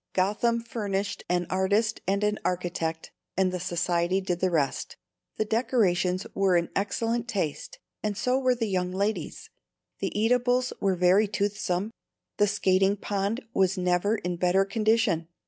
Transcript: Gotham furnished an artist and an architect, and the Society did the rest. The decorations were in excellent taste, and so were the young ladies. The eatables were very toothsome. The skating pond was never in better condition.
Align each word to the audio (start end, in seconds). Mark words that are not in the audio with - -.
Gotham 0.13 0.61
furnished 0.61 1.23
an 1.29 1.45
artist 1.51 2.01
and 2.07 2.23
an 2.23 2.39
architect, 2.43 3.11
and 3.37 3.51
the 3.51 3.59
Society 3.59 4.19
did 4.19 4.39
the 4.39 4.49
rest. 4.49 4.95
The 5.37 5.45
decorations 5.45 6.25
were 6.33 6.57
in 6.57 6.69
excellent 6.75 7.27
taste, 7.27 7.77
and 8.01 8.17
so 8.17 8.39
were 8.39 8.55
the 8.55 8.65
young 8.67 8.89
ladies. 8.91 9.51
The 9.99 10.19
eatables 10.19 10.73
were 10.81 10.95
very 10.95 11.27
toothsome. 11.27 11.91
The 12.37 12.47
skating 12.47 12.97
pond 12.97 13.45
was 13.53 13.77
never 13.77 14.15
in 14.17 14.37
better 14.37 14.65
condition. 14.65 15.27